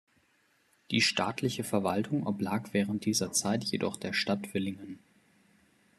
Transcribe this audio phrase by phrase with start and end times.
[0.89, 4.97] Die staatliche Verwaltung oblag während dieser Zeit jedoch der Stadt Villingen.